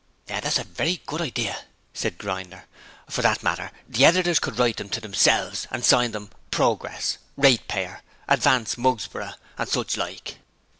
[0.27, 2.65] 'Yes, that's a very good idea,' said Grinder.
[3.07, 8.01] 'For that matter the editors could write them to themselves and sign them "Progress", "Ratepayer",
[8.27, 10.39] "Advance Mugsborough", and sich like.'